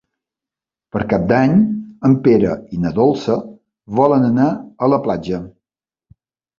Per 0.95 1.01
Cap 1.11 1.27
d'Any 1.31 1.53
en 2.09 2.17
Pere 2.29 2.57
i 2.79 2.83
na 2.87 2.95
Dolça 2.97 3.39
volen 4.03 4.29
anar 4.35 4.51
a 4.89 4.93
la 4.95 5.05
platja. 5.09 5.47